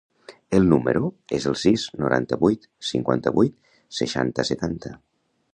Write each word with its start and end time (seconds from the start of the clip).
El 0.59 0.63
meu 0.67 0.71
número 0.71 1.11
es 1.39 1.45
el 1.51 1.57
sis, 1.65 1.83
noranta-vuit, 2.05 2.67
cinquanta-vuit, 2.93 3.57
seixanta, 4.03 4.51
setanta. 4.55 4.97